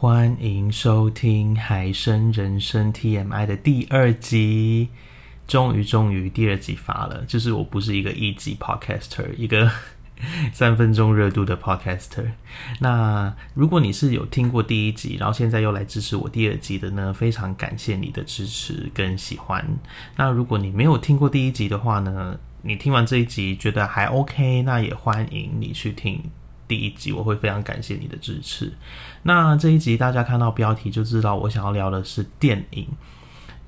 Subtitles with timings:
[0.00, 4.90] 欢迎收听《海生人生 TMI》的第二集。
[5.48, 7.24] 终于，终于第二集发了。
[7.26, 9.68] 就是我不是一个一级 podcaster，一个
[10.54, 12.30] 三分钟热度的 podcaster。
[12.78, 19.66] 那如果你是有听过第一集，然后现在又来支持我第二集的呢，非常感谢你的支持跟喜欢。
[20.14, 26.22] 那如果你没有听过第一集的话呢，你听完这一集觉得还 OK，那也欢迎你去听
[26.68, 28.72] 第一集，我会非常感谢你的支持。
[29.24, 32.86] 那这一集大家看到标题就知道，我想要聊的是电影，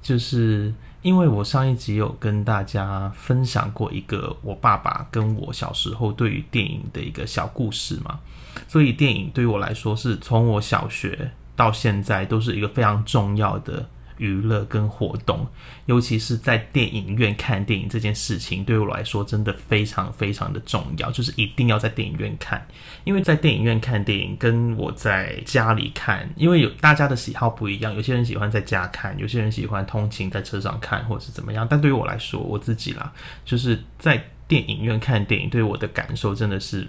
[0.01, 0.73] 就是。
[1.03, 8.21] 因为我上一集有跟大家分享过一个我爸爸跟我小时候对于电影的一个小故事嘛，
[8.69, 13.89] 所以电影对于我来说是从我小学到现在都是一个非常重要的。
[14.21, 15.47] 娱乐跟活动，
[15.87, 22.65] 尤其是在电影院看电影这件事情，对我来说真的非常非常的重要，就是一定要在电影院看。
[23.05, 31.67] 因为在电影院看电影，跟我在家里看，因为有大家的喜好不一样，有些人喜欢在家看，有些人喜欢通勤在车上看，或者是怎么样。
[31.69, 33.11] 但对于我来说，我自己啦，
[33.47, 36.87] 就是在电影院看电影，对我的感受真的是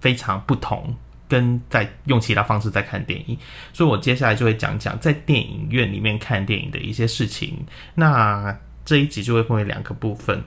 [0.00, 0.96] 非常不同。
[1.28, 3.36] 跟在用其他方式在看电影，
[3.72, 7.56] 所以我接下来就会讲讲在电影院里面看电影的一些事情。
[7.94, 10.42] 那这一集就会分为两个部分，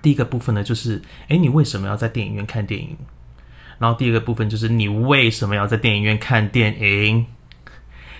[0.00, 2.96] 第一个部分呢就是，诶，你为什么要在电影院看电影？
[3.78, 7.26] 然后第二个部分就是你为什么要在电影院看电影？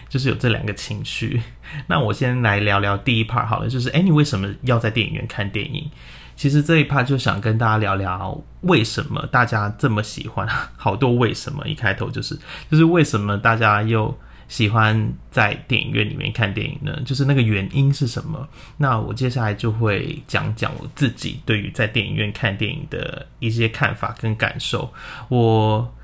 [0.09, 1.41] 就是有这两个情绪。
[1.87, 5.91] 那我先来聊聊第一 part 好了，就是诶，你为什么要在电影院看电影？
[6.37, 10.47] 其实这一趴就想跟大家聊聊，为什么大家这么喜欢？
[10.77, 11.67] 好多为什么？
[11.67, 12.39] 一开头就是，
[12.71, 14.17] 就是为什么大家又
[14.49, 17.01] 喜欢在电影院里面看电影呢？
[17.05, 18.49] 就是那个原因是什么？
[18.77, 24.93] 那我接下来就会讲讲我自己对于在电影院看电影的一些看法跟感受。
[25.29, 25.95] 我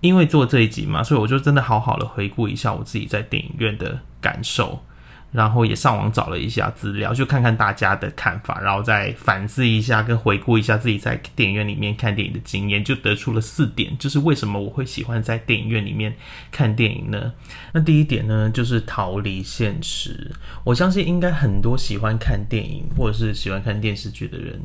[0.00, 4.82] 因为做这一集嘛，所以我就真的好好的回顾一下我自己在电影院的感受。
[5.32, 16.14] 然后也上网找了一下资料，就看看大家的看法，然后再反思一下，跟回顾一下自己在电影院里面看电影的经验，就得出了四点，就是为什么我会喜欢在电影院里面
[16.50, 17.32] 看电影呢？
[17.72, 20.30] 那第一点呢，就是逃离现实。
[20.64, 24.60] 我相信应该很多喜欢看电影或者是喜欢看电视剧的人。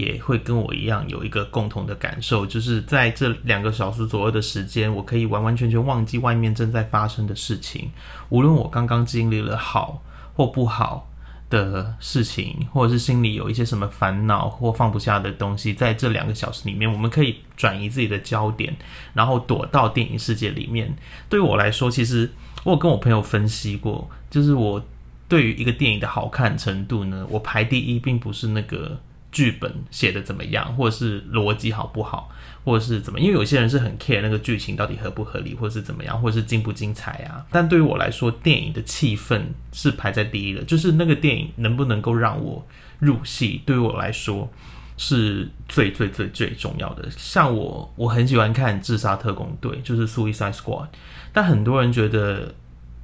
[0.00, 7.90] 也会跟我一样有一个共同的感受，就是在这两个小时左右的时间，我可以完完全全忘记外面正在发生的事情。
[8.30, 10.02] 无论我刚刚经历了好
[10.34, 11.08] 或不好
[11.50, 18.74] 的事情，或者是心里有一些什么烦恼或放不下的东西，在这两个小时里面，我们可以转移自己的焦点，
[19.12, 20.96] 然后躲到电影世界里面。
[21.28, 22.30] 对我来说，其实
[22.64, 24.82] 我有跟我朋友分析过，就是我
[25.28, 28.98] 对于一个电影的好看程度呢，我排第一，并不是那个。
[29.32, 32.30] 剧本写的怎么样，或者是逻辑好不好，
[32.64, 33.20] 或者是怎么？
[33.20, 37.46] 因为有些人是很 care 那个剧情到底合不合理，或者是怎么样，或者是精不精彩啊。
[37.50, 39.40] 但对于我来说，电影的气氛
[39.72, 42.66] 是排在第一的，就是那个电影能不能够让我
[42.98, 44.50] 入戏，对于我来说
[44.96, 47.08] 是最最最最重要的。
[47.16, 50.84] 像我，我很喜欢看《自杀特工队》，就是《Suicide Squad》，
[51.32, 52.54] 但很多人觉得。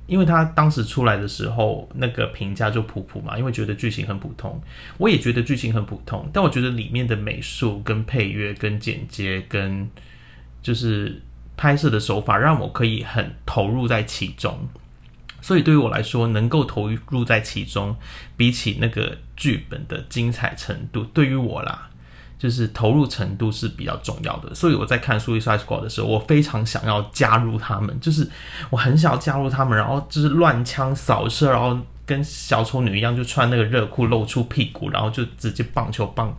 [0.07, 4.61] 因为他当时出来的时候，那个评价就普普嘛，因为觉得剧情很普通。
[4.99, 9.89] 我也觉得剧情很普通，但我觉得里面的美术、跟配乐、跟剪接、跟
[10.63, 11.21] 就是
[11.57, 14.69] 拍摄的手法，让我可以很投入在其中。
[15.41, 17.97] 所以对于我来说，能够投入在其中，
[18.37, 21.89] 比起那个剧本的精彩程度，对于我啦。
[22.39, 28.29] 就是投入程度是比较重要的，所以我在看《Suicide Squad》的时候，我非常想要加入他们，就是
[28.71, 36.37] 我很想要加入他们，然后就是乱枪扫射，然后跟小丑女一样，就穿那个热裤露出屁股，然后就直接棒球棒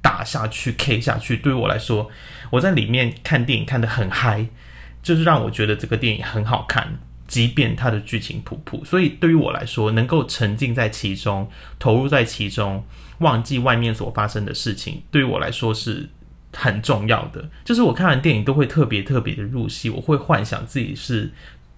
[0.00, 1.36] 打下去 K 下去。
[1.36, 2.10] 对于我来说，
[2.50, 4.46] 我在里面看电影看得很嗨，
[5.02, 8.84] 就是让我觉得这个电影很好看，即便它的剧情普普。
[8.84, 11.48] 所以对于我来说，能够沉浸在其中，
[11.78, 12.84] 投入在其中。
[13.20, 16.08] 忘记外面所发生的事情，对于我来说是
[16.52, 17.48] 很重要的。
[17.64, 21.30] 就是我看完电影都会特别特别的入戏，我会幻想自己是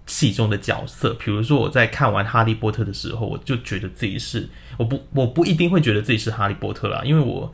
[0.06, 1.12] 戏中的角色。
[1.20, 4.48] 比如说我在看完《哈利波特》的时候，我就觉得自己是
[4.78, 7.52] 我不我不一定会觉得自己是哈利波特啦，因为我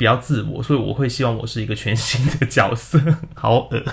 [0.00, 2.98] 比较自我，所以我会希望我是一个全新的角色。
[3.36, 3.84] 好恶，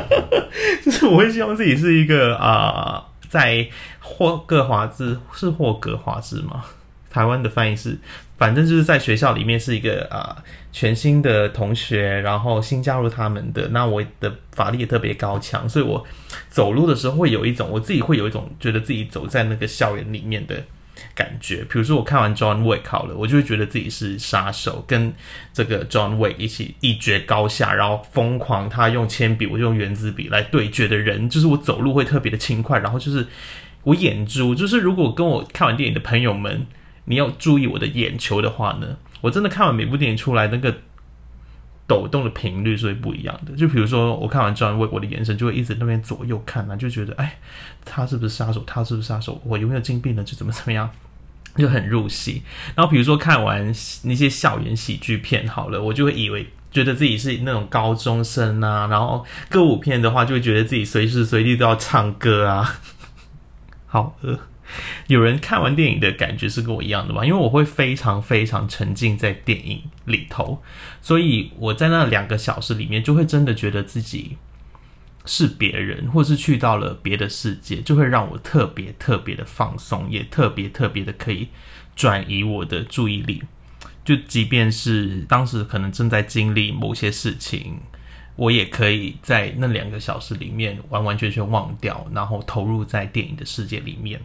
[0.84, 3.66] 就是我会希望自己是一个啊，在
[4.00, 6.62] 霍格华兹是霍格华兹吗？
[7.08, 7.98] 台湾的翻译是。
[8.36, 10.36] 反正就是在学校里面是一个啊
[10.72, 13.68] 全新的同学，然后新加入他们的。
[13.68, 16.02] 那我的法力也特别高强，所以我
[16.50, 20.62] 走路的时候会有一种我自己会有一种觉得自己走在那个校园里面的
[21.14, 21.64] 感觉。
[21.64, 25.12] 比如说我看完 John Wick 好了，我就会觉得自己是杀手，跟
[25.52, 33.26] 这个 John Wick 一起一决高下，然后疯狂他用铅笔，我就用圆珠笔来对决的人，就是我走路会特别的轻快，然后就是
[33.84, 36.66] 我眼珠，就是如果跟我看完电影的朋友们，
[37.04, 40.74] 你要注意我的眼球的话呢，我真的看完每部电影出来那个。
[41.90, 47.36] 抖动的频率是会不一样的，就比如说我看完《John Wick》，我的眼神就会一直那边左右看嘛，就觉得哎，
[47.84, 48.62] 他是不是杀手？
[48.64, 49.42] 他是不是杀手？
[49.44, 50.22] 我有没有金币呢？
[50.22, 50.88] 就怎么怎么样，
[51.58, 52.44] 就很入戏。
[52.76, 58.86] 然后比如说看完那些校园喜剧片，好了，我就会以为觉得自己是那种高中生啊。
[58.86, 62.78] 然后歌舞片的话，就会觉得自己随时随地都要唱歌啊，
[63.88, 64.38] 好饿。
[65.06, 67.24] 有人看完电影的感觉是跟我一样的吧？
[67.24, 70.62] 因为我会非常非常沉浸在电影里头，
[71.00, 74.36] 所以我在那两个小时里面就会真的觉得自己
[75.24, 81.48] 是别人，或是去到了别的世界，就会让我特别特别的放松，也特别特别的可以
[81.94, 83.42] 转移我的注意力。
[84.02, 87.78] 就即便是当时可能正在经历某些事情，
[88.34, 94.20] 我也可以在那两个小时里面完完全全忘掉，然后投入在电影的世界里面。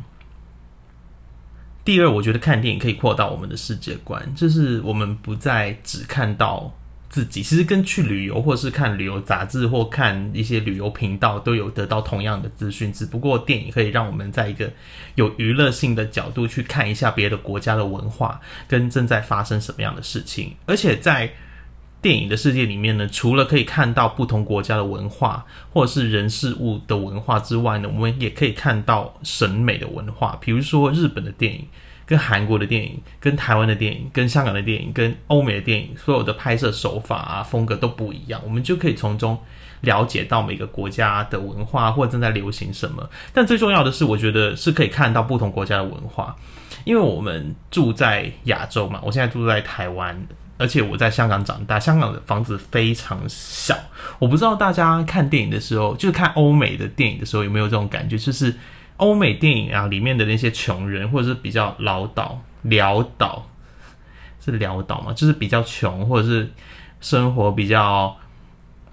[1.85, 6.73] 第二，我觉得看电影可以扩大我们的世界观，就是我们不再只看到
[7.11, 14.69] 自己，其实跟去旅游或是看旅游杂志或看一些旅游频道都有得到同样的资讯，只不过电影可以让我们在一个
[15.13, 21.31] 有娱乐性的角度去看一下别的国家的文化跟正在发生什么样的事情，而且在。
[22.05, 25.43] 电影的世界里面呢，除了可以看到不同国家的文化
[25.73, 30.37] 或者是人事物的文化之外呢，我们也可以看到审美的文化。
[30.39, 31.67] 比如说日本的电影、
[32.05, 38.39] 跟韩国的电影、跟台湾的电影、跟香港的电影、跟欧美的电影，所有的拍摄手法啊、风格都不一样。
[38.45, 39.35] 我们就可以从中
[39.81, 43.09] 了解到每个国家的文化或者正在流行什么。
[43.33, 46.35] 但最重要的是，我觉得是可以看到不同国家的文化，
[46.83, 50.23] 因为我们住在亚洲嘛，我现在住在台湾。
[50.57, 53.77] 而且我在香港长大，香港的房子非常小。
[54.19, 58.17] 我不知道大家看电影的时候，就是看欧美的电影的时候，有没有这种感觉？
[58.17, 58.55] 就是
[58.97, 63.45] 欧美电影啊，里面的那些穷人，或者是比较潦倒、潦倒，
[64.43, 65.11] 是潦倒吗？
[65.11, 66.49] 就是比较穷，或者是
[67.01, 68.15] 生活比较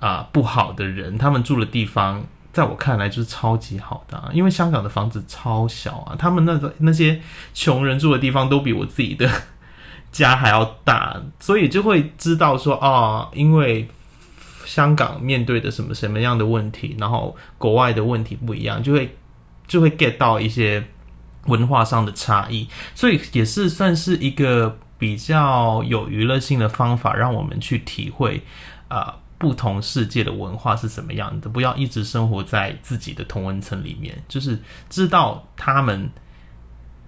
[0.00, 4.16] 啊不好的人，他们住的地方，在我看来就是超级好的。
[4.16, 7.20] 啊因为香港的房子超小啊，他们那个那些
[7.54, 9.30] 穷人住的地方，都比我自己的。
[10.12, 13.88] 家还要大，所以就会知道说啊，因为
[14.64, 19.16] 香港面对的什么什么样的问题，然后国外的问题不一样，就会
[19.66, 20.84] 就会 get 到一些
[21.46, 28.42] 文化上的差异，所以也是算是一个比较有娱乐性的方法，让我们去体会
[28.88, 34.56] 啊不同世界的文化是什么样的，不要一直生活在自己的同温层里面，就是
[34.88, 36.08] 知道他们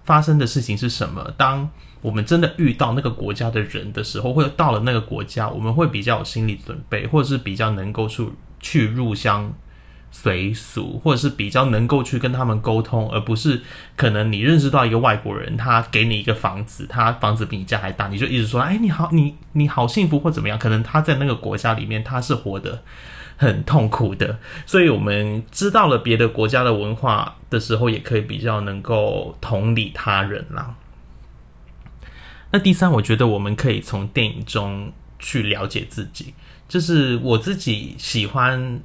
[0.05, 1.33] 发生的事情是什么。
[1.37, 1.69] 当
[2.01, 8.29] 我们真的遇到那个国家的人的时候，或者到了那个国家，我们会比较有心理准备，或者是比较能够去
[8.61, 9.53] 去入乡
[10.11, 13.63] 随俗，或者是比较能够去跟他们沟通，而不是
[13.97, 20.59] 可能你认识到一个外国人，他给你一个房子，他房子比你家还大，你就一直说，哎，你好，你你好幸福或怎么样？
[20.59, 22.83] 可能他在那个国家里面他是活的
[23.37, 30.77] 很痛苦的，所以我们知道了别的国家的文化的时候，也可以比较能够同理他人啦。
[32.53, 36.35] 那第三，我觉得我们可以从电影中去了解自己，
[36.69, 38.81] 就是我自己喜欢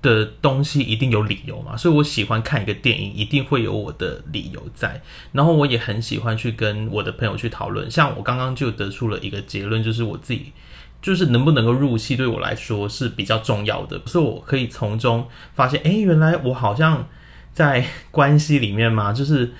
[0.00, 5.02] 的东西一定有理由嘛，所以我喜欢看一个电影，一定会有我的理由在。
[5.32, 10.52] 然后我也很喜欢去跟我的朋友去讨论，像我刚刚就得出了一个结论，就是我自己
[11.00, 17.06] 就是能不能够入戏，对我来说是比较重要的，所以我可以从中发现，哎，原来我好像
[17.52, 19.54] 在关系里面嘛， 就是。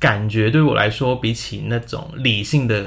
[0.00, 2.80] 感觉对我来说，比起那种理性的，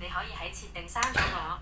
[0.00, 1.58] 你可以喺设定删咗我。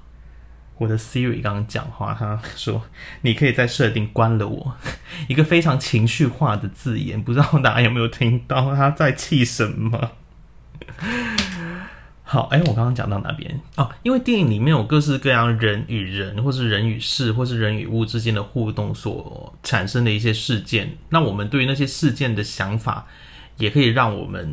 [0.78, 2.80] 我的 Siri 刚刚讲话，他说
[3.20, 4.74] 你可以在设定关了我，
[5.28, 10.12] 一个非常情绪化的字眼，不知道大家有没有听到他在气什么？
[12.34, 13.88] 好，哎，我刚刚讲到哪边哦？
[14.02, 23.06] 因为电影里面有各式各样人与人，或是人与事，或是人与物之间的互动所产生的一些事件，那我们对于那些事件的想法。
[23.56, 24.52] 也可以让我们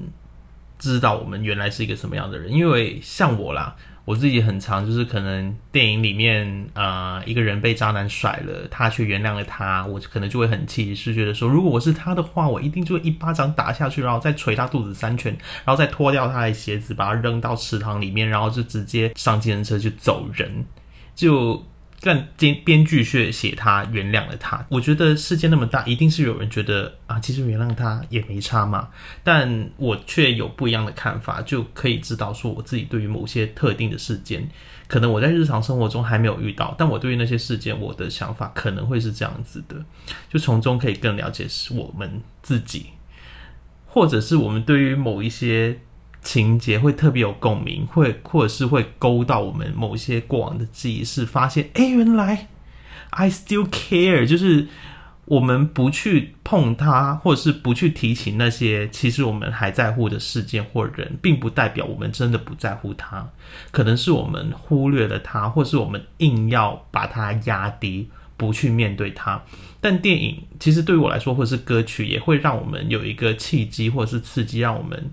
[0.78, 3.76] 知道我们原来是一个什么样的人，因为像我啦，
[4.12, 15.32] 我自己很常就是可能电影里面啊，一个人被渣男甩了，他却原谅了他，我可能就会很气，是觉得说，如果我是他的话，我一定就会一巴掌打下去，然后再捶他肚子三拳，
[15.64, 20.66] 然后再脱掉他的鞋子，把他扔到池塘里面，然后就直接上计程车就走人，
[21.16, 21.66] 就
[22.04, 24.66] 但编编剧却写他原谅了他。
[24.70, 28.90] 我觉得世界那么大，一定是有人觉得啊，其实原谅他也没差嘛。
[29.24, 34.50] 但我却有不一样的看法，就可以知道说，我自己对于某些特定的事件，
[34.88, 39.76] 可能我在日常生活中还没有遇到，但我对于那些事件，我的想法可能会是这样子的，
[40.28, 42.88] 就从中可以更了解是我们自己，
[43.86, 45.80] 或者是我们对于某一些。
[46.24, 52.48] 情节会特别有共鸣，会或者是会勾到我们某些过往的记忆，是发现哎，原来
[53.10, 54.68] I still care，就是
[55.26, 63.28] 我们不去碰它，或者是不去提起那些其实我们还在乎的事件或人，并不代表我们真的不在乎它，
[63.72, 69.42] 可能是我们忽略了它，或是我们硬要把它压低，不去面对它。
[69.82, 75.12] 但电影其实对于我来说，或者是歌曲，也会让我们有一个契机，或者是刺激，让我们。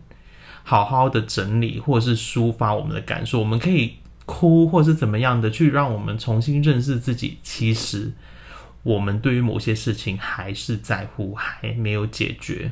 [0.69, 3.95] 好好的整理，或者是抒发我们的感受，我们可以
[4.27, 7.39] 哭，或是怎么样的，去让我们重新认识自己。
[7.43, 8.13] 其实，
[8.83, 12.71] 我们对于某些事情还是在乎，还没有解决。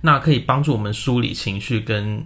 [0.00, 2.24] 那可以帮助我们梳理情绪，跟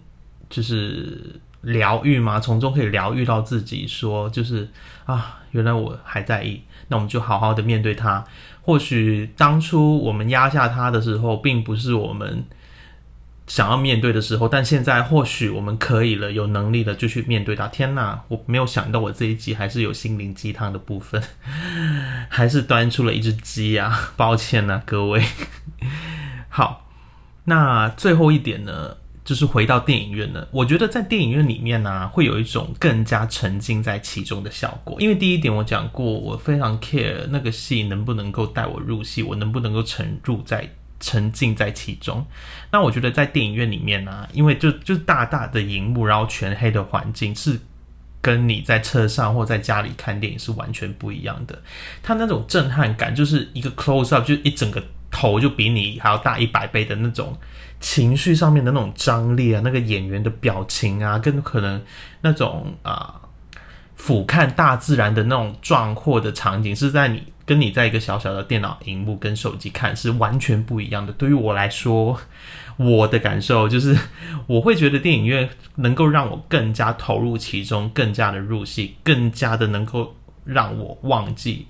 [0.48, 2.38] 就是疗愈吗？
[2.38, 4.68] 从中可以疗愈到自己，说就是
[5.06, 6.62] 啊，原来我还在意。
[6.86, 8.24] 那我们就好好的面对它。
[8.62, 12.44] 或许当初我们压下它的时候，并不是我们。
[13.46, 17.68] 想要面对的时候，但现在或许我们可以了，有能力了就去面对它。
[17.68, 21.22] 天哪，我没有想到我这一集还是有心灵鸡汤的部分，
[22.28, 24.12] 还是端出了一只鸡啊！
[24.16, 25.22] 抱歉呐，各位。
[26.50, 26.88] 好，
[27.44, 30.48] 那最后一点呢，就是回到电影院呢。
[30.50, 35.00] 我觉得在电影院里面呢，会有一种更加沉浸在其中的效果。
[35.00, 40.68] 因为第一点我讲过，我非常 care 那个戏能不能够带我入戏，我能不能够沉入在。
[40.98, 42.26] 沉浸在其中，
[42.72, 47.60] 那我觉得在电影院里面呢，因为就就大大的荧幕，然后全黑的环境，是
[48.22, 51.62] 跟你在车上或在家里看电影是完全不一样的。
[52.02, 57.38] 它那种震撼感，就是一个 close up，就一整个头就比你还要大一百倍的那种
[57.78, 61.82] 情绪上面的那种张力啊，那个演员的表情啊，跟可能
[62.22, 63.20] 那种啊
[63.94, 67.22] 俯瞰大自然的那种壮阔的场景，是在你。
[67.46, 71.12] 跟你在一个小小的电脑荧幕跟手机看是完全不一样的。
[71.12, 72.18] 对于我来说，
[72.76, 73.96] 我的感受就是，
[74.48, 81.68] 我会觉得电影院能够让我更加投入其中，更加的入戏，更加的能够让我忘记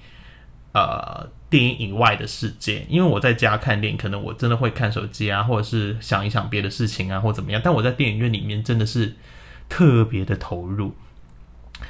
[0.73, 2.87] 呃电影以外的世界。
[2.89, 7.61] 因为我在家看电影，可能我真的会看手机啊，或者是想一想别的事情啊，或怎么样。
[7.63, 9.15] 但我在电影院里面真的是
[9.69, 10.97] 特别的投入，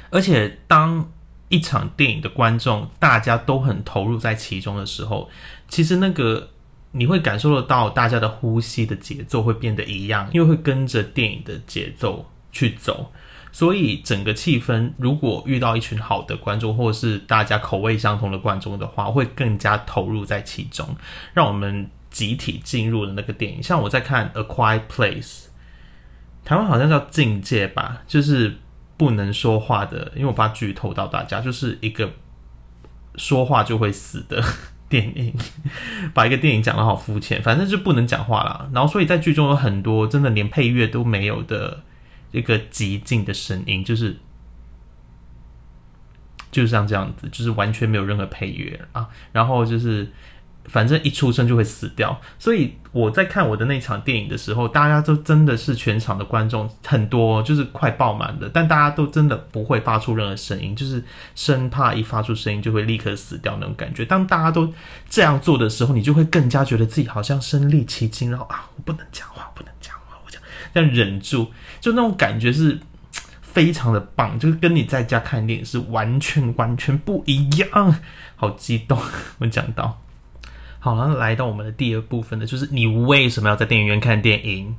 [0.09, 1.09] 而且当。
[1.49, 5.29] 一场电影的观众，大家都很投入在其中的时候，
[5.69, 6.49] 其实那个
[6.91, 13.13] 你会感受得到，大家的呼吸的节奏会变得一样，因为会跟着电影的节奏去走，
[13.53, 20.97] 所以整个气氛，如果遇到一群好的观众，或者是大家口味相同的观众的话，会更加投入在其中，
[21.33, 23.63] 让我们集体进入了那个电影。
[23.63, 25.21] 像我在看《A Quiet Place》，
[26.43, 28.57] 台湾好像叫《境界》吧，就是。
[28.97, 32.11] 不能说话的，因为我怕剧透到大家，就是一个
[33.15, 34.43] 说话就会死的
[34.89, 35.33] 电影，
[36.13, 38.69] 把一个电影讲的好肤浅，反正就不能讲话了。
[38.73, 41.83] 然后，所以在剧中有很多真的连配乐都没有的
[42.31, 44.17] 一个极静的声音，就是
[46.51, 49.07] 就像这样子，就是完全没有任何配乐啊。
[49.31, 50.11] 然后就是。
[50.67, 61.03] 反正一出生就会死掉，所以我在看我的那场电影的时候，大家都真的是全场的观众很多，就是快爆满的，但大家都真的不会发出任何声音，就是
[61.35, 64.03] 生怕一发出声音就会立刻死掉那种感觉。
[64.03, 64.73] 当大家都
[65.09, 70.41] 这样做的时候，你就会更加觉得自己好像身临其境，然后啊，我不能讲话，不能讲话，我讲
[70.73, 72.77] 但忍住，就那种感觉是
[73.41, 77.95] 非常的棒，就是跟你在家看电影是完全完全不一样，
[78.35, 78.99] 好激动，
[79.39, 80.01] 我讲到。
[80.87, 84.73] 好了，来到我们的第二部分呢，就是你为什么要在电影院看电影？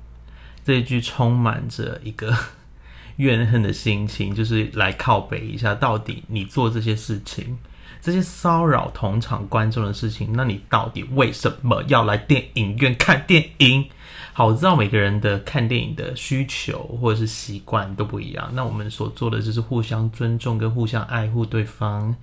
[0.65, 2.35] 这一句充满着一个
[3.17, 7.59] 怨恨的心情，就是来靠北一下，到底你做这些事情，
[8.00, 13.85] 这些骚扰同场观众的事情，那你到底为什么要来电影院看电影？
[14.33, 22.17] 好，我知道每个人的看电影的需求或者是习惯都不一样，那我们所做的就是互相尊重跟互相爱护对方。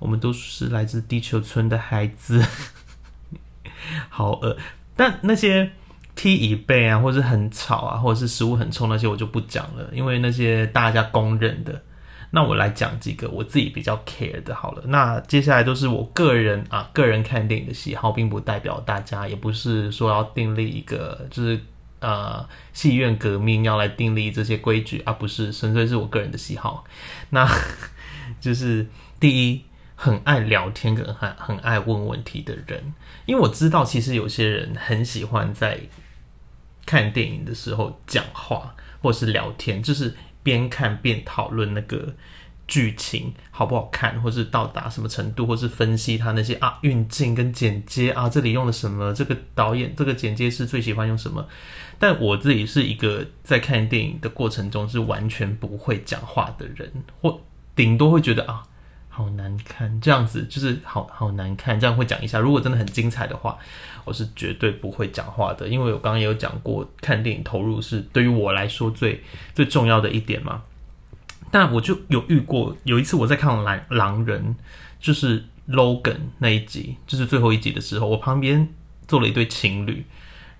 [0.00, 2.44] 我们都是来自地球村的孩子。
[4.10, 4.56] 好饿，
[4.96, 5.70] 但那些
[6.14, 11.82] 踢椅背啊，或者很吵啊，或者是食物很臭那些，我就不讲了，因为那些大家公认的。
[12.30, 14.54] 那我来讲几个我自己比较 care 的。
[14.54, 21.58] 好了，那接下来都是我个人啊，个人看电影的喜好，并不代表大家，也不是说要订立一个就是
[22.00, 26.84] 呃戏院革命要来订立这些规矩啊，不是，纯粹是我个人的喜好。
[27.30, 27.48] 那
[28.38, 28.86] 就是
[29.18, 29.64] 第一，
[30.00, 32.94] 很爱聊天跟很很爱问问题的人，
[33.26, 35.80] 因为我知道其实有些人很喜欢在
[36.86, 40.14] 看电影的时候讲话或是聊天，就是
[40.44, 42.14] 边看边讨论那个。
[42.68, 49.10] 剧情好不好看，或是到达什么程度，或是分析他那些啊运镜跟剪接啊，这里用了什么？
[49.14, 51.48] 这个导演这个剪接师最喜欢用什么？
[51.98, 57.40] 但我自己是一个在看电影的过程中是完全不会讲话的人，或
[57.74, 58.62] 顶多会觉得啊
[59.18, 62.38] 好难看，这样子就是好好难看，这样会讲一下。
[62.38, 63.58] 如果真的很精彩的话，
[64.04, 69.20] 我是绝对不会讲话的，因为我刚刚也有讲过，看电影投入是对于我来说最
[69.56, 70.62] 最重要的一点嘛。
[71.50, 74.54] 但我就有遇过，有一次我在看《狼狼人》，
[75.00, 78.68] 就是 Logan 那一集，就是最后一集的时候，我旁边
[79.08, 80.06] 坐了一对情侣，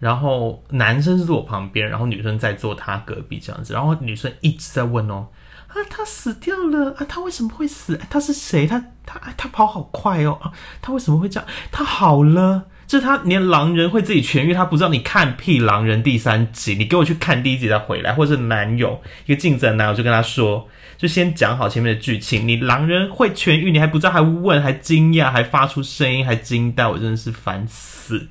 [0.01, 5.29] 然后男生是坐我旁边，然后女生在坐他隔壁这样子，然后女生一直在问哦，
[5.69, 7.99] 啊，他死掉了啊，他为什么会死？
[8.11, 8.67] 他是谁？
[8.67, 11.49] 他他他跑好快哦啊，他为什么会这样？
[11.71, 12.65] 他好了。
[12.89, 28.29] 就是他连狼人会自己痊愈，他不知道你看屁狼人第三集，你给我去看第一集再回来，或者是男友一个镜子的男友就跟他说，就先讲好前面的剧情，你狼人会痊愈，你还不知道，还问，还惊讶，还发出声音，还惊呆，我真的是烦死。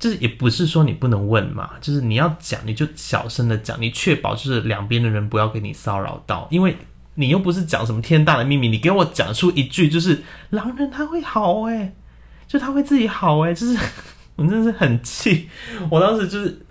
[0.00, 6.76] 就是也不是说你不能问嘛，就是你要讲你就小声的讲，你确保就是两边的人不要给你骚扰到，因为
[7.14, 11.94] 你又不是讲什么天大的秘密，你给我讲出一句就是狼人他会好哎。
[12.48, 13.78] 就他会自己好哎，就是
[14.34, 15.48] 我真的是很气，
[15.88, 16.66] 我当时就是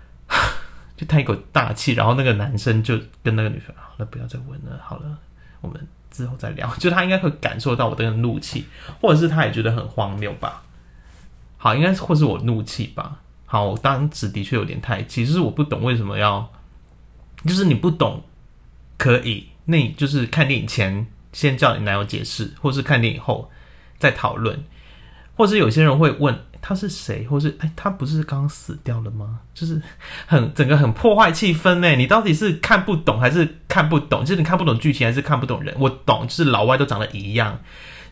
[0.94, 5.16] 就叹一口大气，然后那个男生就跟那个女生好了，不要再问了，好了，
[5.62, 6.68] 我们之后再聊。
[6.74, 8.66] 就他应该会感受到我的怒气，
[9.00, 10.62] 或者是他也觉得很荒谬吧。
[11.62, 13.20] 好，应该是或是我怒气吧。
[13.44, 16.50] 好，我当时的确有点太气，就是我不懂为什么要，
[17.44, 18.22] 就是你不懂
[18.96, 23.50] 可以，那你就是看电影前先叫你男友解释，或是看电影后
[23.98, 24.64] 再讨论。
[25.36, 29.40] 或是有些人会问他是谁，或是哎，他不是刚死掉了吗？
[29.52, 29.80] 就是
[30.26, 31.90] 很整个很破坏气氛呢。
[31.96, 34.20] 你到底是看不懂还是看不懂？
[34.20, 35.74] 就是你看不懂剧情还是看不懂人？
[35.78, 37.58] 我懂，就是老外都长得一样。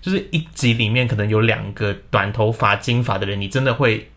[0.01, 4.11] 就是一集里面可能有两个短头发金发的人，你真的会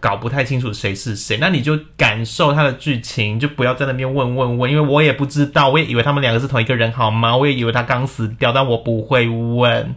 [0.00, 1.38] 搞不太清楚谁是谁。
[1.40, 7.36] 那你就感受他的剧情，就不要在那边问问问，因为我也不知道，我也以为他们两个是同一个人，好吗？
[7.36, 9.94] 我也以为他刚死掉，但我不会问。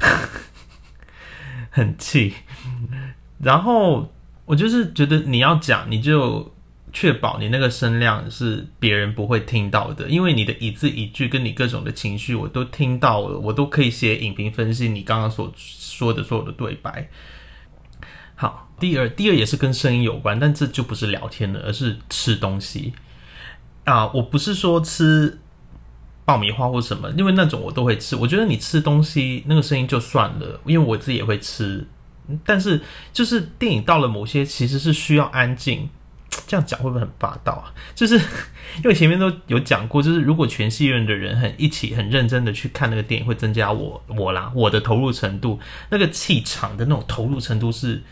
[1.70, 2.34] 很气，
[3.40, 4.12] 然后
[4.46, 6.52] 我就是觉得你要讲，你就
[6.92, 17.08] 确保你那个声量是别人不会听到的，因为你的一字一句跟你各种的情绪我都听到了，我都可以写影评分析你刚刚所说的所有的对白。
[18.34, 22.92] 好，第二，第二也是跟声音有关，但这就不是聊天了，而是吃东西
[23.84, 24.10] 啊！
[24.12, 25.40] 我不是说吃。
[26.24, 28.14] 爆米花或什么，因为那种我都会吃。
[28.14, 31.88] 我觉得你吃东西那个声音就算了，因为我自己也会吃。
[32.44, 32.82] 但是
[33.14, 35.88] 就是电影到了某些其实是需要安静，
[36.46, 37.72] 这样讲会不会很霸道啊？
[37.94, 38.16] 就是
[38.82, 45.58] 因为前面都有讲过，就是如果全戏院的人很一起很认真的去看那个电影，会增加我我啦我的投入程度，
[45.90, 48.02] 那个气场的那种投入程度是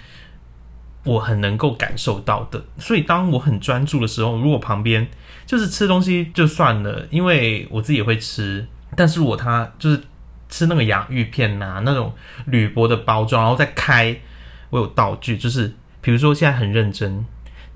[1.04, 2.64] 我很能够感受到的。
[2.78, 5.08] 所以当我很专注的时候，如果旁边。
[5.46, 8.66] 就是吃东西就算了，因为我自己也会吃。
[8.96, 10.00] 但是如果他就是
[10.48, 12.12] 吃那个洋芋片呐，那种
[12.46, 14.18] 铝箔的包装，然后再开，
[14.70, 17.24] 我有道具，就是比如说现在很认真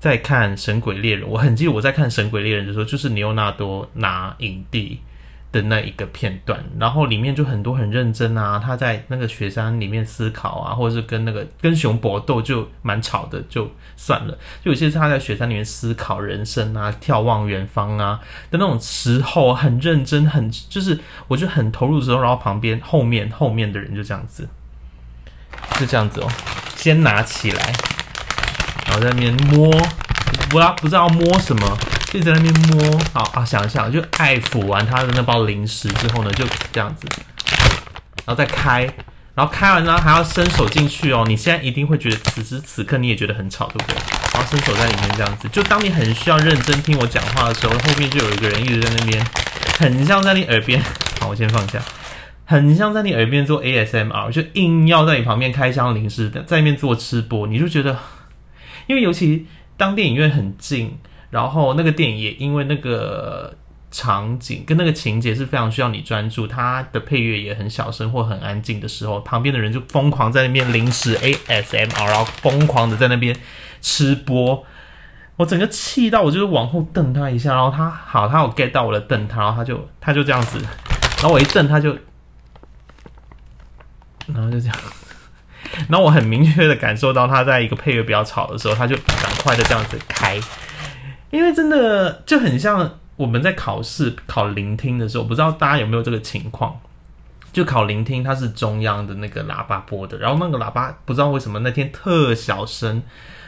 [0.01, 4.99] 在看《神鬼猎人》，我很记得我在看《神鬼猎人》的时候，就是尼欧纳多拿影帝。
[5.53, 14.37] 的那一个片段，然后里面就很多很认真啊，他在那个雪山里面思考啊，或者是跟那个跟熊搏斗就蛮吵的，就算了。
[14.63, 24.47] 就有些是他在雪山里面思考人生啊，眺望远方啊的那种时候，很认真，很就是我就很投入的时候，然后旁边后面后面的人就这样子，
[25.77, 26.31] 就这样子哦，
[26.77, 27.73] 先拿起来，
[28.91, 29.71] 然后在那边摸，
[30.49, 31.77] 不知道不知道摸什么。
[32.11, 37.07] 就在那边摸，好啊，想一想，就爱抚完他的那包零食之后呢，就这样子，
[38.25, 38.81] 然后再开，
[39.33, 41.23] 然后开完呢还要伸手进去哦。
[41.25, 43.95] 你现在一定会觉得此时此刻你也觉得很吵，对不对？
[44.33, 49.25] 然后伸手在里面这样子，就当你很需要认真听我讲话的时候，后面就有一个人一直在那边，
[49.79, 50.83] 很像在你耳边。
[51.21, 51.79] 好，我先放下，
[52.43, 57.97] 很像在你耳边做 ASMR，就硬要在你旁边开箱零食，在那边做吃播，你就觉得，
[58.87, 59.45] 因为尤其
[59.77, 60.97] 当电影院很近。
[61.31, 63.55] 然后那个电影也因为那个
[63.89, 73.33] 场景跟那个情节是非常需要你专注，它的配乐也很小声或很安静的时候，旁边的人就疯狂在那边临时 ASMR，然后疯狂的在那边
[73.79, 74.65] 吃播，
[75.37, 80.59] 我整个气到我就是往后瞪他一下，然后他好，他有 get 到我的瞪他，然后他就他就这样子，
[81.19, 81.97] 然后我一瞪他就
[84.27, 84.77] 然后就这样，
[85.89, 90.39] 然后我很明确的感受到他在一个配乐比较吵的时候，他就赶快的这样子开，
[91.29, 96.79] 因为真的就很像我们在考试考聆听的时候，不知道大家有没有这个情况。
[97.53, 103.03] 就考聆听，它是中央的那个喇叭播的，然后那个喇叭不知道为什么那天特小声，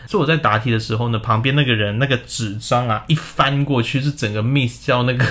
[0.07, 5.25] 所以我在答题的时候呢，旁边那个人那个纸张啊一翻过去，是整个 miss 掉那个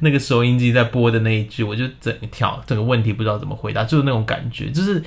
[0.00, 5.04] 那个收音机在播的那一句，我就整跳，整个问题不知道怎么回答，就是那种感觉，就是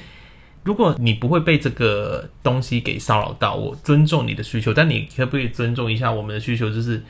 [0.64, 7.04] 如果你不会被这个东西给骚扰到，我尊重你的需求，但你可不可以尊重一下我们的需求，就是。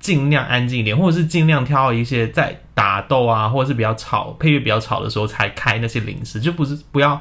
[0.00, 7.18] 尽量安静一点，或者是尽量挑一些在打斗啊，或者是比较吵、配乐比较吵的时候才开那些零食，就不是不要，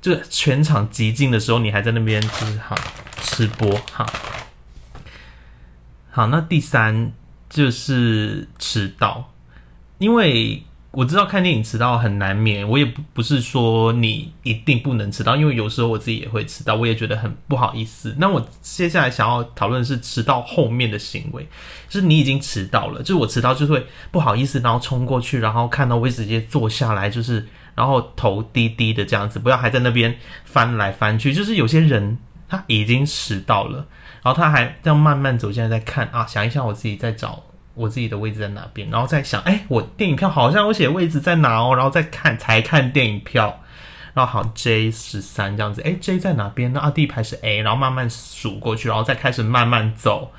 [0.00, 2.74] 就是全场寂静的时候，你还在那边就是好
[3.20, 4.06] 吃播哈。
[6.12, 7.12] 好，那第三
[7.50, 9.30] 就是迟到，
[9.98, 10.62] 因为。
[10.96, 18.14] 我知道看电影迟到很难免，我也不不是说你一定不能迟到，因为有时候我自己也会迟到，我也觉得很不好意思。
[18.18, 21.48] 那我接下来想要讨论的是迟到后面的行为，
[21.88, 31.34] 就是你已经迟到了，就是我迟到就会不好意思，然后冲过去，然后看到会直接坐下来，就是然后头低低的这样子，不要还在那边翻来翻去。
[31.34, 32.16] 就是有些人
[32.48, 33.86] 他已经迟到了，
[34.22, 37.42] 然后他还这样慢慢走进来在看啊，想一下我自己在找。
[37.74, 43.60] 我自己的位置在哪边，然后再想，哎，我电影票好像我写位置在哪哦，然后再看才看电影票，
[44.14, 46.80] 然后好 J 十三这样子，哎，J 在哪边呢？
[46.80, 50.32] 啊，第一排是 A，然后慢慢数过去，然后再开始慢慢走。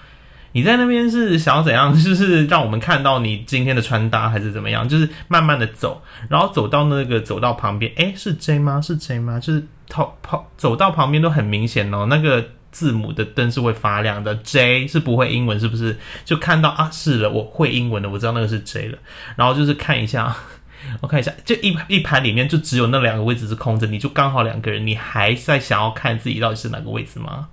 [0.54, 1.93] 你在那边是想要怎样？
[1.93, 4.88] 就是让我们看到你今天的穿搭，还是怎么样？
[4.88, 8.80] 就是慢慢的走，然后走到那个走到旁边，哎，是 J 吗？
[8.80, 9.39] 是 J 吗？
[9.39, 12.52] 就是跑跑走到旁边都很明显哦，那个。
[12.76, 15.98] 字母的灯是会发亮的，J 是不会英文，是不是？
[16.26, 18.98] 就看到啊，是了，我会英文的，我知道那个是 J 了。
[19.38, 20.36] 然后就是看一下，
[21.00, 27.48] 我看一下，就一一排里面就只有那两个位置是空着，你就刚好两个人，你还在想要看自己到底是哪个位置吗？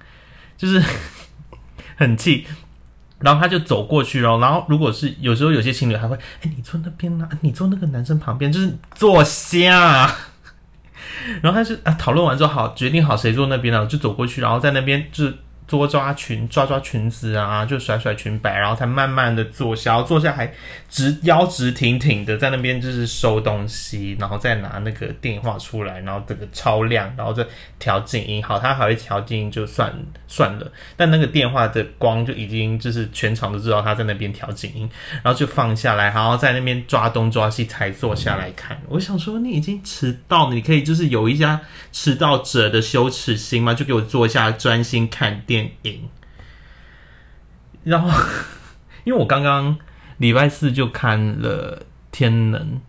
[0.59, 0.83] 就是
[1.95, 2.45] 很气。
[3.21, 7.29] 然后他就走过去然后，然后如果是有时候有些情侣还会，哎，你坐那边呢？
[7.43, 10.13] 你坐那个男生旁边，就是坐下。
[11.43, 15.35] 然后他是啊，讨论完之后好，决定好谁坐那边了，就走过去，然后在那边就是。
[15.67, 20.53] 捉抓裙，抓抓裙子啊，就甩甩裙摆，然后才慢慢的坐下，然后坐下还
[20.91, 27.47] 直腰直挺挺的在那边就是收东西，然后再拿那个电话出来，然后这个超亮，然后再
[27.79, 29.91] 调静音，好，他还会调静音就算
[30.27, 34.89] 算了，但那个电话的光就已经就是全场都知道他在那边调静音，
[35.23, 38.79] 然后就放下来，然后在那边抓东抓西才坐下来看。
[38.89, 41.61] 我想说你已经迟到了，你可以就是有一家
[41.93, 43.73] 迟到者的羞耻心吗？
[43.73, 45.41] 就给我坐下专心看。
[45.53, 46.09] 电影，
[47.85, 48.09] 然后
[49.05, 49.77] 因为我刚刚
[50.17, 52.81] 礼拜四就看了《天能》，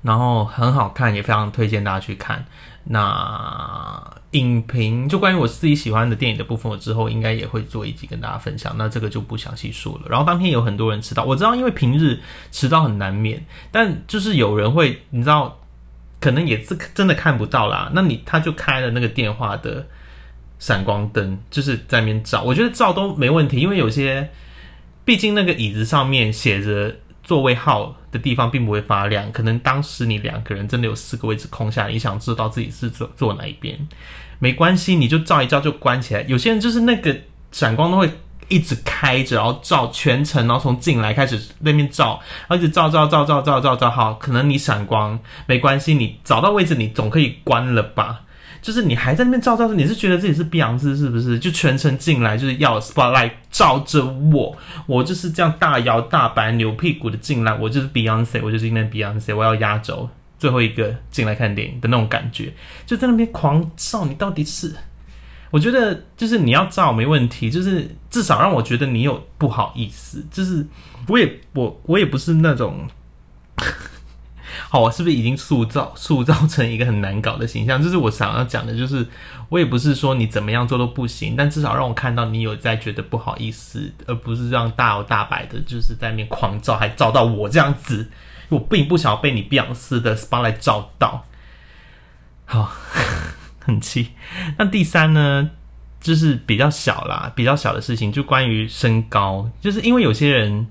[0.00, 2.46] 然后很好看，也非常推荐大家去看。
[2.84, 8.74] 那影评就关于我自己喜欢的电影的部分，我之后应该也会做一集跟大家分享。
[8.78, 10.06] 那这个就不详细说了。
[10.08, 12.18] 然后当天有很多人迟到，我知道，因为平日
[12.50, 15.58] 迟到很难免，但就是有人会，你知道，
[16.18, 17.90] 可能也是真的看不到啦。
[17.92, 19.86] 那你他就开了那个电话的。
[20.58, 24.30] 闪光灯就是在那边照，我觉得照都没问题，因为有些，
[25.04, 33.76] 毕竟那个椅子上面写着座位号的地方并不会发亮，可能当时你两个人真的有四个位置空下来，你想知道自己是坐坐哪一边，
[34.38, 36.22] 没关系，你就照一照就关起来。
[36.22, 37.14] 有些人就是那个
[37.52, 38.10] 闪光灯会
[38.48, 48.22] 一直开着，然后照全程，然后从进来开始那边照，然后一直照照照照照照照，好，可能你闪光没关系，你找到位置你总可以关了吧。
[48.66, 51.38] 就是你还在那边照照着，你是觉得自己是碧昂斯是不是？
[51.38, 54.56] 就全程进来就是要 spotlight 照着我，
[54.88, 62.52] 我就是这样大摇大摆扭屁股的进来，我就是 Beyonce，我就是今天 Beyonce，我要压轴最后一个进来看电影的那种感觉，
[62.84, 64.74] 就在那边狂照，你到底是？
[65.52, 70.66] 我觉得就是你要照没问题，就是至少让我觉得你有不好意思，就是
[71.06, 72.88] 我也我我也不是那种。
[74.68, 77.82] 好，我是不是已经塑造塑造成一个很难搞的形象？
[77.82, 79.06] 就是我想要讲的，就是
[79.48, 88.10] 我也不是说你怎么样做都不行，但至少让我看到你有在觉得不好意思，而不是这样大摇大摆的，就是在面狂照，还照到我这样子。
[88.48, 91.24] 我并不想要被你碧昂斯的 spotlight 照到。
[92.44, 92.72] 好，
[93.58, 94.10] 很气。
[94.56, 95.50] 那第三呢，
[96.00, 100.68] 就是比较小啦，比较小的事情，就关于身高，就是因为有些人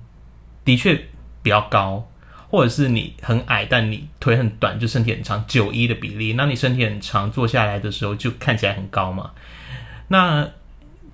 [0.64, 0.96] 的确
[1.44, 2.08] 比较高。
[2.50, 6.34] 或者是你很矮，但你腿很短，就身体很长，九一的比例。
[6.34, 9.32] 那你身体很长，坐下来的时候就看起来很高嘛？
[10.08, 10.48] 那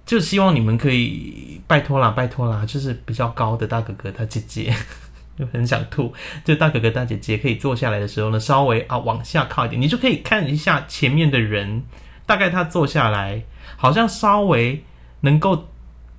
[0.05, 4.73] 就希望你们可以拜托啦，拜托啦，就是比较高的大哥哥、大姐姐，
[5.39, 6.13] 就很想吐。
[6.43, 11.83] 就大哥哥大姐姐可以坐下来的时候呢，稍微啊往下靠一点，你就可以看一下前面的人，
[12.25, 13.43] 大概他坐下来，
[13.77, 14.83] 好像稍微
[15.21, 15.69] 能够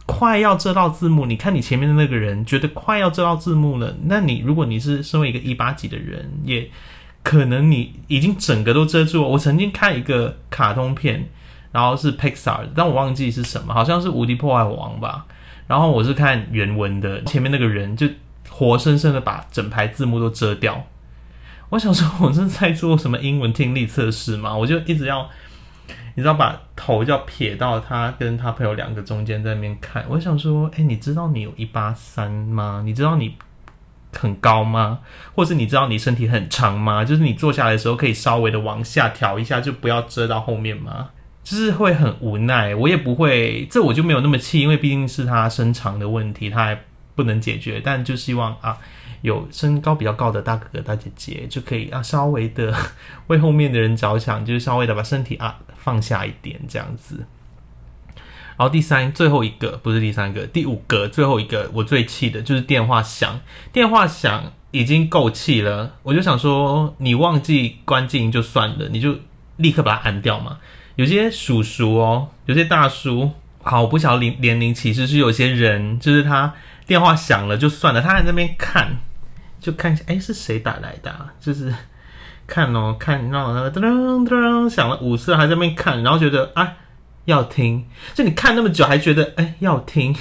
[0.07, 1.27] 快要遮到字幕。
[1.27, 6.69] 你看你前面的那个人，觉得快要遮到字幕了，那你如果你是身为一个一八几的人，也
[7.23, 9.29] 可能你已经整个都遮住了。
[9.29, 11.29] 我曾经看一个卡通片，
[11.71, 15.27] 然后是 Pixar，但我忘记是什么，好像是《无敌破坏王》吧。
[15.69, 18.07] 然后我是看原文的，前面那个人就
[18.51, 20.85] 活生生的把整排字幕都遮掉。
[21.71, 24.55] 我想说，我是在做什么英文听力测试吗？
[24.55, 25.31] 我就一直要，
[26.14, 30.05] 你知道，把头要撇到他跟他朋友两个中间在那边看。
[30.09, 32.83] 我想说，哎，你知道你有一八三吗？
[32.85, 33.37] 你知道你
[34.12, 34.99] 很高吗？
[35.35, 37.03] 或是你知道你身体很长吗？
[37.05, 41.11] 就是你坐下来的时候可以稍微的往下调一下，就不要遮到后面吗？
[41.42, 46.79] 就是会很无奈，我也不会，这我就没有那么气，因为毕竟是他身长的问题，他还
[47.14, 47.81] 不能解决。
[47.83, 48.79] 但就希望啊，
[49.23, 52.73] 有身高比较高的大哥哥大姐姐就可以啊，稍微的
[53.27, 57.27] 为后面的人着想，就是稍微的把身体啊放下一点这样子。
[58.57, 63.40] 然后第三最后一个不是第三个，第五个最后一个我最气的就是电话响，
[63.73, 69.18] 电话响已经够气了，我就想说你忘记关静音就算了，你就
[69.57, 70.59] 立刻把它按掉嘛。
[70.97, 76.55] 有些叔叔哦，有些大叔，好，我不晓得年年龄其实，是有些人，就是他
[76.87, 78.99] 电话响了就算了，他在那边看，
[79.59, 81.31] 就看一下，哎，是谁打来的？
[81.40, 81.75] 就是
[82.46, 83.81] 看哦，看，然后那个噔
[84.28, 86.72] 噔响了五次，还在那边看，然后觉得啊
[87.24, 90.14] 要听，就你看那么久还觉得哎要听，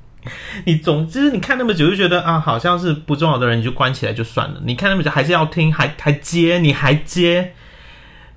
[0.64, 7.52] 你总之你看那么久就觉得啊好像是不重要的人，你就关起来就算了，你看那么久还是要听，还还接，你还接。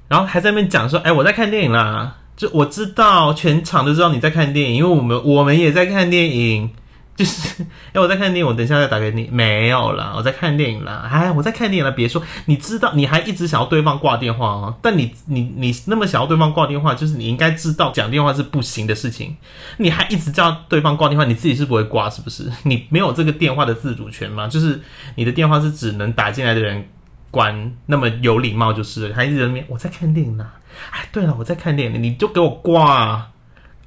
[0.08, 6.72] 然后还在那边讲说，哎，我在看电影啦，就我知道全场都知道你在看电影，因为我们我们也在看电影，
[7.20, 19.36] 就是， 哎，我在看电影，我等一下再打给你，没有啦，我在看电影啦，哎，我在看电影了，别说，你知道，你还一直想要对方挂电话哦，但你你你那么想要对方挂电话，就是你应该知道讲电话是不行的事情，
[19.80, 22.50] 你还一直叫对方挂电话，你自己是不会挂是不是？
[22.64, 24.48] 你没有这个电话的自主权吗？
[24.48, 24.80] 就是
[25.16, 26.88] 你的电话是只能打进来的人。
[27.32, 30.48] 关那么有礼貌就是，还一直在那边我在看电影呢。
[30.90, 33.30] 哎，对了，我在看电影，你就给我挂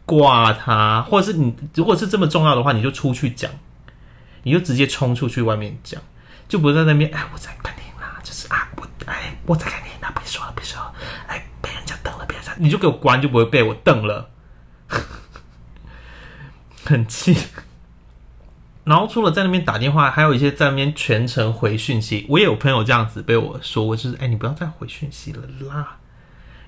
[0.04, 3.50] 挂他，或者是你如果是这么重要的话，你就出去讲，
[4.42, 6.00] 你就直接冲出去外面讲，
[6.48, 7.10] 就不在那边。
[7.12, 10.92] 哎，我在看电影啦，就是啊，我哎我在看电影啦，别说了，别说了，
[11.26, 14.28] 哎，被人家瞪了，别人家你就给我关，就不会被我瞪了，
[16.84, 17.36] 很气。
[18.84, 22.26] 然后除了在那边打电话，还有一些在那边全程回讯息。
[22.28, 25.98] 我也有朋友这样子被我说，我就是哎，你不要再回讯息了啦，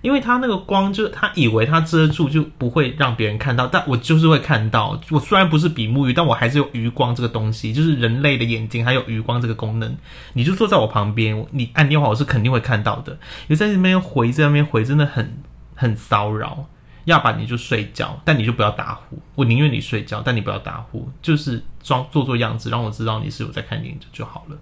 [0.05, 5.01] 因为他那个光，就他以为他遮住就不会让别人看到，但我就是会看到。
[5.11, 9.97] 我虽然不是比目鱼，但我还是有余光这个东西，就是人类的眼睛还有余光这个功能。
[10.35, 13.19] 你就坐在我旁边，你按电话我是肯定会看到的。
[13.47, 15.43] 你在那边回，在那边回，真的很
[15.75, 16.67] 很骚扰。
[17.07, 19.19] 要不然你就睡觉，但你就不要打呼。
[19.35, 24.57] 我宁愿你睡觉，但你不要打呼，就是装做做样子，让我知道你是有在看电影就好了。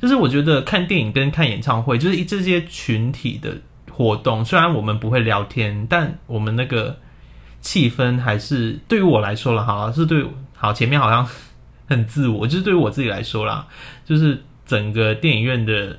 [0.00, 3.58] 就是我觉得看电影跟看演唱会，就是这些群体的
[3.98, 6.96] 活动，虽然我们不会聊天，但我们那个
[7.60, 11.28] 气氛还是对于我来说了哈，是对好前面好像
[11.88, 13.66] 很自我， 就是对于我自己来说啦，
[14.04, 15.98] 就是整个电影院的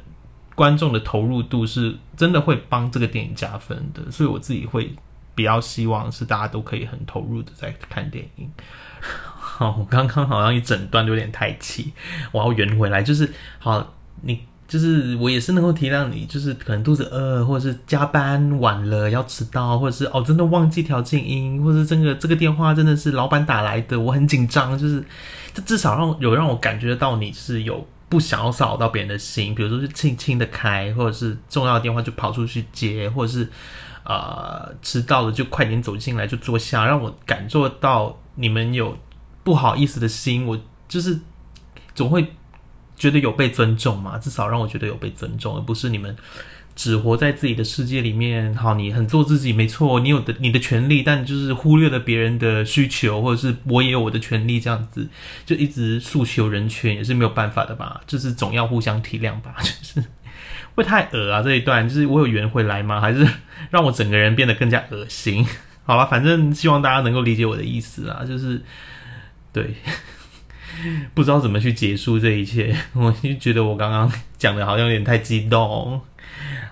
[0.56, 4.96] 观众的投入度是真的会帮这个电影加分的，所以我自己会。
[5.36, 8.52] 比较希望是大家都可以很投入的在看电影。
[9.40, 11.94] 好，我刚刚好像一整段有点太气，
[12.34, 13.02] 我要圆回来。
[13.02, 24.78] 就是好，你就是我也是能够体谅你，就是可能肚子饿，或者是加班晚了要迟到，或者是哦真的忘记调静音，或者这个这个电话真的是老板打来的，我很紧张。
[24.78, 25.04] 就是
[25.54, 33.50] 这至少让有让我感觉到你是有不想要扫到别人的心，比如说是轻轻的开，或者是重要的电话就跑出去接，或者是。
[34.06, 38.98] 呃，迟到了就快点走进来，就坐下，让我感受到你们有
[39.44, 40.48] 不好意思的心。
[40.48, 41.20] 我就是
[41.94, 42.34] 总会
[43.00, 46.16] 觉得有被尊重嘛，至少让我觉得有被尊重，而不是你们
[46.76, 48.54] 只活在自己的世界里面。
[48.54, 55.08] 好，你很做自己，没错，你有的你的权利，但就是忽略了别人的需求，或者是我也有我的权利，这样子
[55.46, 58.02] 就一直诉求人权也是没有办法的吧？
[58.06, 60.08] 就是总要互相体谅吧， 就是。
[60.76, 61.42] 会太恶啊！
[61.42, 63.02] 这一段就是我有圆回来吗？
[63.02, 63.28] 还是
[63.70, 65.46] 让我整个人变得更加恶心？
[65.84, 68.62] 好了，反正希望大家能够理解我的意思啊，就是
[69.52, 69.76] 对，
[71.14, 72.76] 不知道怎么去结束这一切。
[72.94, 76.02] 我就觉得我刚刚讲的好像有点太激动，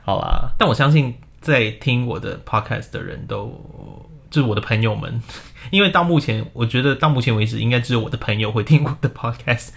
[0.03, 5.21] 好啦，但我相信在听我的 podcast 的人都就是我的朋友们，
[5.71, 9.69] 因为到目前，我觉得到目前为止，应该只有我的朋友会听我的 podcast，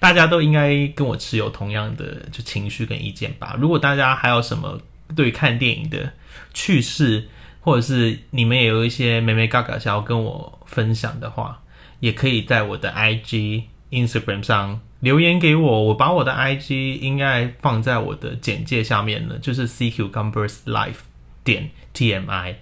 [0.00, 3.56] 大家都应该跟我持有同样的就情绪跟意见吧。
[3.58, 4.80] 如果大家还有什么
[5.14, 6.12] 对看电影的
[6.54, 7.28] 趣事，
[7.60, 11.62] 或者是你们也有一些美美嘎嘎想要跟我分享的话，
[12.00, 15.84] 也可以在我的 IG、Instagram 上留言给我。
[15.84, 21.00] 我把我的 IG 应该放在我的简介下面了，就是 CQ Gumbers Life
[21.44, 22.56] 点 TMI。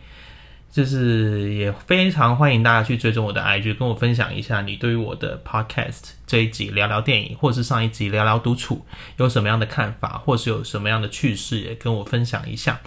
[0.68, 8.84] 就是也非常欢迎大家去追踪我的 IG，跟我分享一下你对于我的 Podcast 这一集聊聊电影，或是上一集聊聊独处
[9.16, 12.78] 有什么样的看法，或是有什么样的趣事，也跟我分享一下。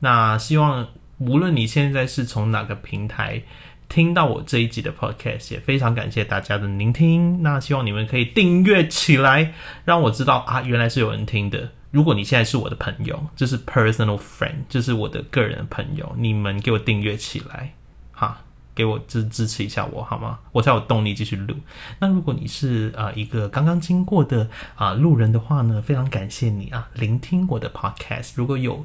[0.00, 3.42] 那希望无论你现在是从哪个平台
[3.88, 7.42] 听到我这一集的 Podcast，也非常感谢大家的聆听。
[7.42, 11.70] 那希望你们可以订阅起来，让我知道啊，原来是有人听的。
[11.90, 17.72] 如果你现在是我的朋友，就是 personal friend，就是我的个人朋友，你们给我订阅起来，
[18.12, 18.42] 哈，
[18.74, 20.38] 给我支支持一下我好吗？
[20.52, 21.56] 我才有动力继续录。
[21.98, 28.32] 那如果你是啊一个刚刚经过的啊路人的话呢，非常感谢你啊聆听我的 podcast。
[28.34, 28.84] 如果有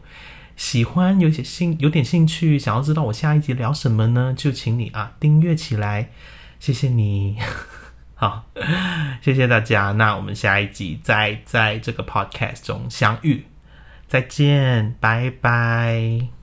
[0.55, 6.09] 喜欢，有些兴有点兴趣，想要知道我下一集聊什么呢，就请你啊订阅起来，
[6.59, 7.37] 谢谢你。
[8.15, 8.45] 好，
[9.21, 9.91] 谢谢大家。
[9.93, 13.45] 那我们下一集再在这个 podcast 中相遇，
[14.07, 16.33] 再见，拜拜。